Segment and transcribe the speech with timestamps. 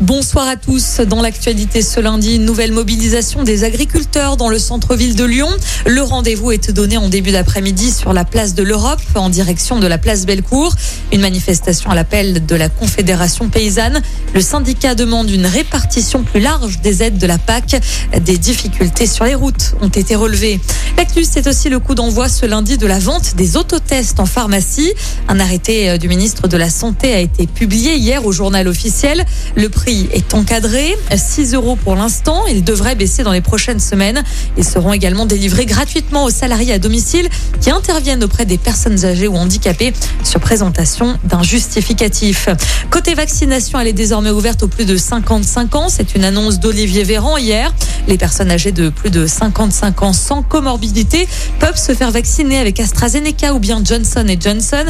[0.00, 1.00] Bonsoir à tous.
[1.00, 5.50] Dans l'actualité ce lundi, une nouvelle mobilisation des agriculteurs dans le centre-ville de Lyon.
[5.84, 9.86] Le rendez-vous est donné en début d'après-midi sur la place de l'Europe en direction de
[9.86, 10.74] la place Bellecour.
[11.12, 14.00] Une manifestation à l'appel de la Confédération paysanne.
[14.32, 17.82] Le syndicat demande une répartition plus large des aides de la PAC.
[18.24, 20.60] Des difficultés sur les routes ont été relevées.
[20.96, 24.94] L'actu, c'est aussi le coup d'envoi ce lundi de la vente des autotests en pharmacie.
[25.28, 29.26] Un arrêté du ministre de la Santé a été publié hier au journal officiel.
[29.56, 32.46] Le prix est encadré, 6 euros pour l'instant.
[32.46, 34.22] Il devrait baisser dans les prochaines semaines.
[34.56, 37.28] Ils seront également délivrés gratuitement aux salariés à domicile
[37.60, 39.92] qui interviennent auprès des personnes âgées ou handicapées
[40.24, 42.48] sur présentation d'un justificatif.
[42.90, 45.88] Côté vaccination, elle est désormais ouverte aux plus de 55 ans.
[45.88, 47.72] C'est une annonce d'Olivier Véran hier.
[48.06, 51.28] Les personnes âgées de plus de 55 ans sans comorbidité
[51.58, 54.84] peuvent se faire vacciner avec AstraZeneca ou bien Johnson Johnson,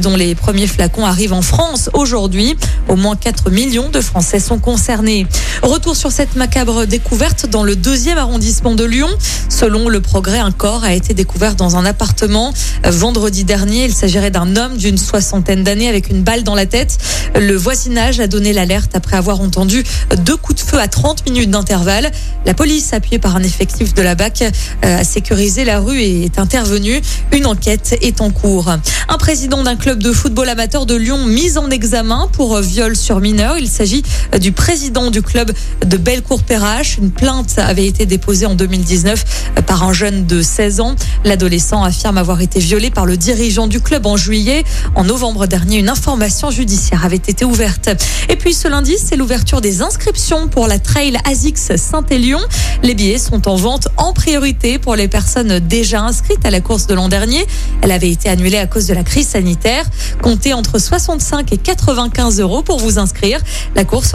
[0.00, 2.56] dont les premiers flacons arrivent en France aujourd'hui.
[2.88, 5.26] Au moins 4 millions de Français sont concernés.
[5.62, 9.08] Retour sur cette macabre découverte dans le deuxième arrondissement de Lyon.
[9.48, 12.52] Selon le progrès, un corps a été découvert dans un appartement
[12.84, 13.86] vendredi dernier.
[13.86, 16.98] Il s'agirait d'un homme d'une soixantaine d'années avec une balle dans la tête.
[17.34, 19.82] Le voisinage a donné l'alerte après avoir entendu
[20.18, 22.12] deux coups de feu à 30 minutes d'intervalle.
[22.44, 24.44] La police, appuyée par un effectif de la BAC,
[24.82, 27.00] a sécurisé la rue et est intervenue.
[27.32, 28.68] Une enquête est en cours.
[29.08, 33.20] Un président d'un club de football amateur de Lyon mis en examen pour viol sur
[33.20, 33.58] mineur.
[33.58, 34.04] Il s'agit
[34.38, 35.52] du président du club
[35.84, 36.98] de Bellecour-Perrache.
[36.98, 40.96] Une plainte avait été déposée en 2019 par un jeune de 16 ans.
[41.24, 44.64] L'adolescent affirme avoir été violé par le dirigeant du club en juillet.
[44.94, 47.90] En novembre dernier, une information judiciaire avait été ouverte.
[48.28, 52.40] Et puis ce lundi, c'est l'ouverture des inscriptions pour la Trail ASIX Saint-Élion.
[52.82, 56.86] Les billets sont en vente en priorité pour les personnes déjà inscrites à la course
[56.86, 57.46] de l'an dernier.
[57.82, 59.84] Elle avait été annulée à cause de la crise sanitaire.
[60.22, 63.40] Comptez entre 65 et 95 euros pour vous inscrire.
[63.74, 64.14] La course